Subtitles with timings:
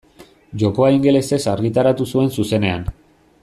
[0.63, 2.89] Jokoa ingelesez argitaratu zuen zuzenean.